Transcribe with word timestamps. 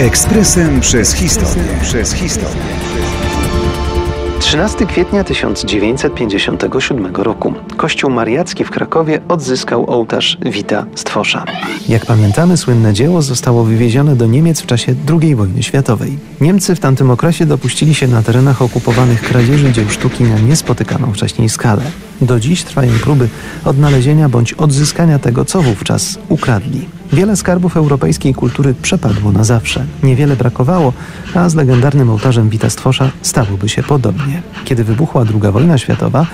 Ekspresem 0.00 0.80
przez 0.80 1.14
historię. 1.14 1.62
Przez 1.82 2.12
historię. 2.12 2.62
13 4.40 4.86
kwietnia 4.86 5.24
1957 5.24 7.16
roku 7.16 7.54
Kościół 7.80 8.10
Mariacki 8.10 8.64
w 8.64 8.70
Krakowie 8.70 9.20
odzyskał 9.28 9.90
ołtarz 9.90 10.38
Wita 10.46 10.86
Stwosza. 10.94 11.44
Jak 11.88 12.06
pamiętamy, 12.06 12.56
słynne 12.56 12.92
dzieło 12.92 13.22
zostało 13.22 13.64
wywiezione 13.64 14.16
do 14.16 14.26
Niemiec 14.26 14.60
w 14.60 14.66
czasie 14.66 14.94
II 15.22 15.34
wojny 15.34 15.62
światowej. 15.62 16.18
Niemcy 16.40 16.74
w 16.74 16.80
tamtym 16.80 17.10
okresie 17.10 17.46
dopuścili 17.46 17.94
się 17.94 18.08
na 18.08 18.22
terenach 18.22 18.62
okupowanych 18.62 19.22
kradzieży 19.22 19.72
dzieł 19.72 19.88
sztuki 19.88 20.24
na 20.24 20.38
niespotykaną 20.38 21.12
wcześniej 21.12 21.48
skalę. 21.48 21.82
Do 22.20 22.40
dziś 22.40 22.62
trwają 22.62 22.92
próby 22.92 23.28
odnalezienia 23.64 24.28
bądź 24.28 24.52
odzyskania 24.52 25.18
tego, 25.18 25.44
co 25.44 25.62
wówczas 25.62 26.18
ukradli. 26.28 26.88
Wiele 27.12 27.36
skarbów 27.36 27.76
europejskiej 27.76 28.34
kultury 28.34 28.74
przepadło 28.82 29.32
na 29.32 29.44
zawsze. 29.44 29.84
Niewiele 30.02 30.36
brakowało, 30.36 30.92
a 31.34 31.48
z 31.48 31.54
legendarnym 31.54 32.10
ołtarzem 32.10 32.48
Wita 32.48 32.70
Stwosza 32.70 33.10
stałoby 33.22 33.68
się 33.68 33.82
podobnie. 33.82 34.42
Kiedy 34.64 34.84
wybuchła 34.84 35.24
II 35.24 35.52
wojna 35.52 35.78
światowa, 35.78 36.26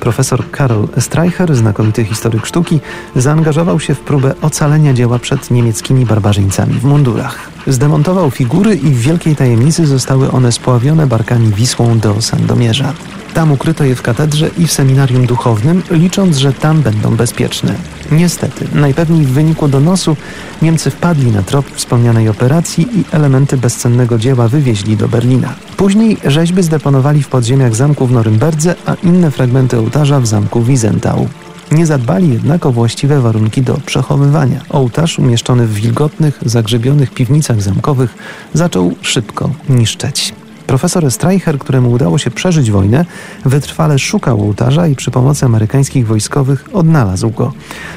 profesor 0.00 0.50
Karol 0.50 0.88
Streicher, 0.98 1.56
znakomity 1.56 2.04
historyk 2.04 2.46
sztuki, 2.46 2.80
zaangażował 3.16 3.80
się 3.80 3.94
w 3.94 4.00
próbę 4.00 4.34
ocalenia 4.42 4.92
dzieła 4.92 5.18
przed 5.18 5.50
niemieckimi 5.50 6.06
barbarzyńcami 6.06 6.72
w 6.72 6.84
mundurach. 6.84 7.50
Zdemontował 7.66 8.30
figury 8.30 8.74
i 8.74 8.90
w 8.90 8.98
wielkiej 8.98 9.36
tajemnicy 9.36 9.86
zostały 9.86 10.30
one 10.30 10.52
spławione 10.52 11.06
barkami 11.06 11.48
Wisłą 11.48 11.98
do 11.98 12.22
Sandomierza. 12.22 12.92
Tam 13.34 13.52
ukryto 13.52 13.84
je 13.84 13.94
w 13.94 14.02
katedrze 14.02 14.50
i 14.58 14.66
w 14.66 14.72
seminarium 14.72 15.26
duchownym, 15.26 15.82
licząc, 15.90 16.36
że 16.36 16.52
tam 16.52 16.82
będą 16.82 17.16
bezpieczne. 17.16 17.74
Niestety, 18.12 18.68
najpewniej 18.74 19.24
w 19.24 19.30
wyniku 19.30 19.68
donosu 19.68 20.16
Niemcy 20.62 20.90
wpadli 20.90 21.30
na 21.30 21.42
trop 21.42 21.66
wspomnianej 21.70 22.28
operacji 22.28 22.88
i 23.00 23.04
elementy 23.12 23.56
bezcennego 23.56 24.18
dzieła 24.18 24.48
wywieźli 24.48 24.96
do 24.96 25.08
Berlina. 25.08 25.54
Później 25.76 26.16
rzeźby 26.24 26.62
zdeponowali 26.62 27.22
w 27.22 27.28
podziemiach 27.28 27.74
zamku 27.74 28.06
w 28.06 28.12
Norymberdze, 28.12 28.74
a 28.86 28.94
inne 28.94 29.30
fragmenty 29.30 29.78
ołtarza 29.78 30.20
w 30.20 30.26
zamku 30.26 30.62
Wiesenthal. 30.62 31.26
Nie 31.72 31.86
zadbali 31.86 32.28
jednak 32.28 32.66
o 32.66 32.72
właściwe 32.72 33.20
warunki 33.20 33.62
do 33.62 33.80
przechowywania. 33.86 34.60
Ołtarz 34.70 35.18
umieszczony 35.18 35.66
w 35.66 35.74
wilgotnych, 35.74 36.38
zagrzebionych 36.46 37.10
piwnicach 37.10 37.62
zamkowych 37.62 38.14
zaczął 38.52 38.94
szybko 39.02 39.50
niszczeć. 39.68 40.34
Profesor 40.66 41.10
Streicher, 41.10 41.58
któremu 41.58 41.90
udało 41.90 42.18
się 42.18 42.30
przeżyć 42.30 42.70
wojnę, 42.70 43.04
wytrwale 43.44 43.98
szukał 43.98 44.40
ołtarza 44.40 44.86
i 44.86 44.96
przy 44.96 45.10
pomocy 45.10 45.46
amerykańskich 45.46 46.06
wojskowych 46.06 46.68
odnalazł 46.72 47.30
go. 47.30 47.52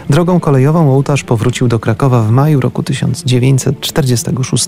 Drogą 0.09 0.39
kolejową 0.39 0.93
ołtarz 0.93 1.23
powrócił 1.23 1.67
do 1.67 1.79
Krakowa 1.79 2.23
w 2.23 2.31
maju 2.31 2.59
roku 2.59 2.83
1946. 2.83 4.67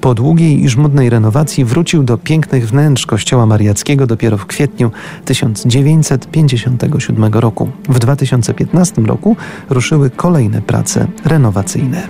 Po 0.00 0.14
długiej 0.14 0.64
i 0.64 0.68
żmudnej 0.68 1.10
renowacji 1.10 1.64
wrócił 1.64 2.02
do 2.02 2.18
pięknych 2.18 2.68
wnętrz 2.68 3.06
kościoła 3.06 3.46
mariackiego 3.46 4.06
dopiero 4.06 4.38
w 4.38 4.46
kwietniu 4.46 4.90
1957 5.24 7.32
roku. 7.32 7.68
W 7.88 7.98
2015 7.98 9.02
roku 9.02 9.36
ruszyły 9.70 10.10
kolejne 10.10 10.62
prace 10.62 11.06
renowacyjne. 11.24 12.08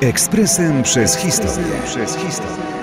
Ekspresem 0.00 0.82
przez 0.82 1.16
historię. 1.16 1.72
Przez 1.86 2.16
historię. 2.16 2.79